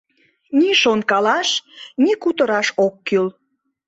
[0.57, 1.49] Ни шонкалаш,
[2.03, 3.27] ни кутыраш ок кӱл.